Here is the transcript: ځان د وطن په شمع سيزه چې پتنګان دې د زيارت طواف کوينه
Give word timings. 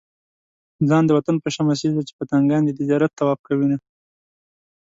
ځان 0.89 1.03
د 1.05 1.11
وطن 1.17 1.35
په 1.43 1.49
شمع 1.55 1.75
سيزه 1.81 2.01
چې 2.07 2.13
پتنګان 2.19 2.61
دې 2.63 2.73
د 2.75 2.79
زيارت 2.87 3.11
طواف 3.19 3.39
کوينه 3.47 3.77